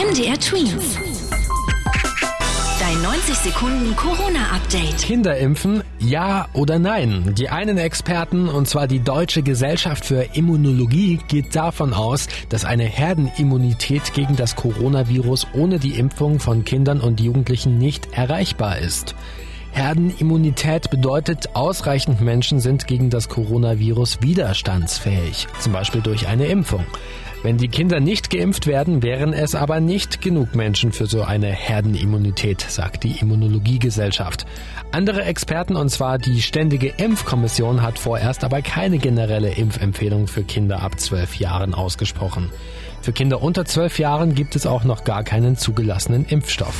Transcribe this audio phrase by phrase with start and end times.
[0.00, 0.98] MDR Twins.
[2.80, 4.96] Dein 90 Sekunden Corona-Update.
[5.02, 7.34] Kinder impfen, ja oder nein?
[7.36, 12.84] Die einen Experten, und zwar die Deutsche Gesellschaft für Immunologie, geht davon aus, dass eine
[12.84, 19.14] Herdenimmunität gegen das Coronavirus ohne die Impfung von Kindern und Jugendlichen nicht erreichbar ist.
[19.72, 26.84] Herdenimmunität bedeutet, ausreichend Menschen sind gegen das Coronavirus widerstandsfähig, zum Beispiel durch eine Impfung.
[27.42, 31.46] Wenn die Kinder nicht geimpft werden, wären es aber nicht genug Menschen für so eine
[31.46, 34.44] Herdenimmunität, sagt die Immunologiegesellschaft.
[34.92, 40.82] Andere Experten, und zwar die Ständige Impfkommission, hat vorerst aber keine generelle Impfempfehlung für Kinder
[40.82, 42.50] ab zwölf Jahren ausgesprochen.
[43.00, 46.74] Für Kinder unter zwölf Jahren gibt es auch noch gar keinen zugelassenen Impfstoff.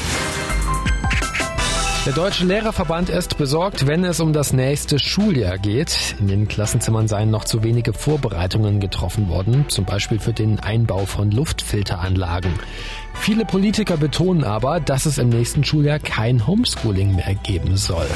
[2.06, 6.16] Der Deutsche Lehrerverband ist besorgt, wenn es um das nächste Schuljahr geht.
[6.18, 11.04] In den Klassenzimmern seien noch zu wenige Vorbereitungen getroffen worden, zum Beispiel für den Einbau
[11.04, 12.54] von Luftfilteranlagen.
[13.12, 18.06] Viele Politiker betonen aber, dass es im nächsten Schuljahr kein Homeschooling mehr geben soll.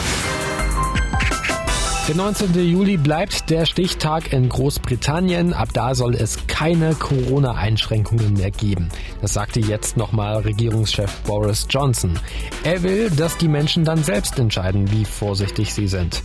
[2.07, 2.55] Der 19.
[2.69, 5.55] Juli bleibt der Stichtag in Großbritannien.
[5.55, 8.91] Ab da soll es keine Corona-Einschränkungen mehr geben.
[9.23, 12.19] Das sagte jetzt nochmal Regierungschef Boris Johnson.
[12.63, 16.23] Er will, dass die Menschen dann selbst entscheiden, wie vorsichtig sie sind.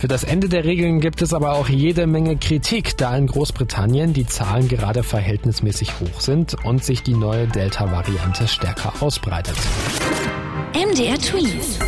[0.00, 4.14] Für das Ende der Regeln gibt es aber auch jede Menge Kritik, da in Großbritannien
[4.14, 9.56] die Zahlen gerade verhältnismäßig hoch sind und sich die neue Delta-Variante stärker ausbreitet.
[10.72, 11.87] MDR Tweet.